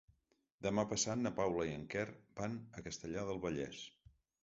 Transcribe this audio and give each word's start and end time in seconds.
Demà 0.67 0.85
passat 0.93 1.21
na 1.27 1.33
Paula 1.41 1.67
i 1.69 1.75
en 1.81 1.85
Quer 1.93 2.07
van 2.43 2.59
a 2.81 2.87
Castellar 2.91 3.31
del 3.33 3.47
Vallès. 3.49 3.89